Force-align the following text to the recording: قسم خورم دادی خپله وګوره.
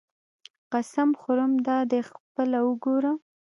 قسم 0.71 1.09
خورم 1.19 1.53
دادی 1.67 2.01
خپله 2.11 2.59
وګوره. 2.67 3.11